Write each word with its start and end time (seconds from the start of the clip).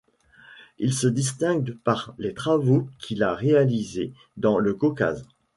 Il 0.79 0.95
se 0.95 1.05
distingue 1.05 1.77
par 1.83 2.15
les 2.17 2.33
travaux 2.33 2.89
qu'il 2.97 3.21
a 3.21 3.35
réalisé 3.35 4.13
dans 4.35 4.57
le 4.57 4.73
Caucase. 4.73 5.27